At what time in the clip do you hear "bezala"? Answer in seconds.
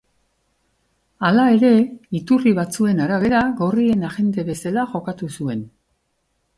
4.53-4.91